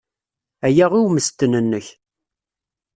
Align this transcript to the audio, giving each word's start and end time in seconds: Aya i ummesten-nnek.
Aya 0.65 0.85
i 0.97 0.99
ummesten-nnek. 1.05 1.87